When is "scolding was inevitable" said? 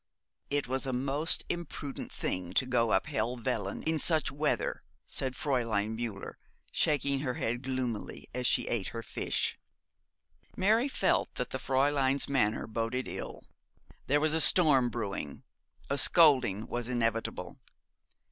15.99-17.59